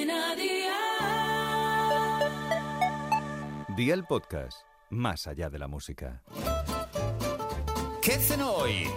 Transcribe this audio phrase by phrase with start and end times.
[0.00, 0.76] Cadena Dial.
[3.76, 6.22] Día el podcast, más allá de la música.
[8.00, 8.88] ¿Qué cenó hoy?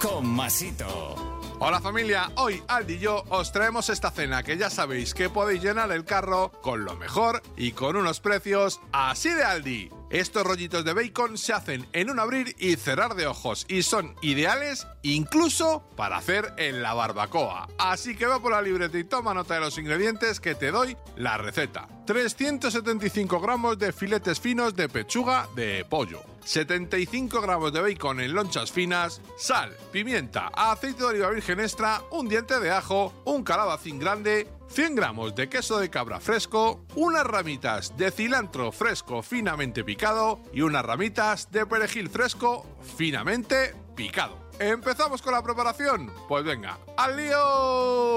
[0.00, 1.14] Con Masito.
[1.58, 5.62] Hola familia, hoy Aldi y yo os traemos esta cena que ya sabéis que podéis
[5.62, 9.90] llenar el carro con lo mejor y con unos precios así de Aldi.
[10.10, 14.16] Estos rollitos de bacon se hacen en un abrir y cerrar de ojos y son
[14.22, 17.68] ideales incluso para hacer en la barbacoa.
[17.78, 20.96] Así que va por la libreta y toma nota de los ingredientes que te doy
[21.14, 21.86] la receta.
[22.06, 26.22] 375 gramos de filetes finos de pechuga de pollo.
[26.44, 32.28] 75 gramos de bacon en lonchas finas, sal, pimienta, aceite de oliva virgen extra, un
[32.28, 37.96] diente de ajo, un calabacín grande, 100 gramos de queso de cabra fresco, unas ramitas
[37.96, 42.64] de cilantro fresco finamente picado y unas ramitas de perejil fresco
[42.96, 44.38] finamente picado.
[44.60, 46.12] ¿Empezamos con la preparación?
[46.28, 48.09] Pues venga, ¡al lío!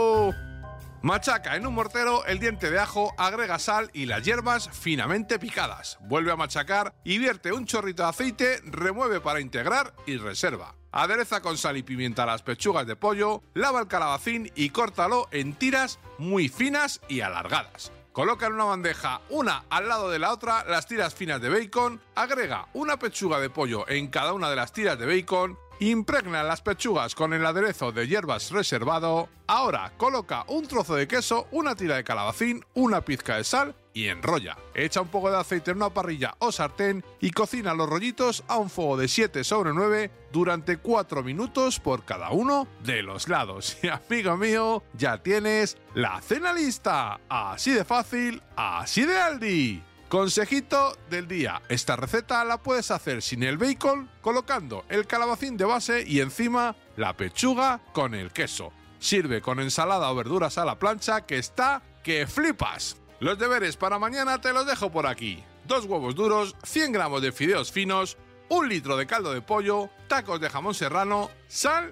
[1.03, 5.97] Machaca en un mortero el diente de ajo, agrega sal y las hierbas finamente picadas.
[6.00, 10.75] Vuelve a machacar y vierte un chorrito de aceite, remueve para integrar y reserva.
[10.94, 15.55] Adereza con sal y pimienta las pechugas de pollo, lava el calabacín y córtalo en
[15.55, 17.91] tiras muy finas y alargadas.
[18.13, 22.00] Coloca en una bandeja, una al lado de la otra, las tiras finas de bacon,
[22.16, 26.62] agrega una pechuga de pollo en cada una de las tiras de bacon, Impregna las
[26.62, 29.28] pechugas con el aderezo de hierbas reservado.
[29.48, 34.08] Ahora coloca un trozo de queso, una tira de calabacín, una pizca de sal y
[34.08, 34.58] enrolla.
[34.75, 38.59] Echa un poco de aceite en una parrilla o sartén y cocina los rollitos a
[38.59, 43.78] un fuego de 7 sobre 9 durante 4 minutos por cada uno de los lados.
[43.84, 47.20] Y amigo mío, ya tienes la cena lista.
[47.28, 49.84] Así de fácil, así de Aldi.
[50.14, 51.64] Consejito del día.
[51.69, 56.75] Esta receta la puedes hacer sin el bacon, colocando el calabacín de base y encima
[56.97, 58.72] la pechuga con el queso.
[59.00, 62.97] Sirve con ensalada o verduras a la plancha que está que flipas.
[63.22, 65.44] Los deberes para mañana te los dejo por aquí.
[65.66, 68.16] Dos huevos duros, 100 gramos de fideos finos,
[68.50, 71.91] un litro de caldo de pollo, tacos de jamón serrano, sal